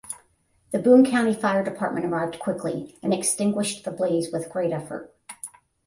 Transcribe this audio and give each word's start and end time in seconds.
The 0.71 0.79
Boone 0.79 1.05
County 1.05 1.31
Fire 1.31 1.63
Department 1.63 2.07
arrived 2.07 2.39
quickly 2.39 2.97
and 3.03 3.13
extinguished 3.13 3.83
the 3.85 3.91
blaze 3.91 4.31
with 4.33 4.49
great 4.49 4.71
effort. 4.71 5.13